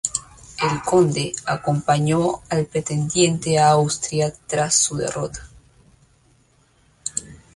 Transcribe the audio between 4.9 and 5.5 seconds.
derrota.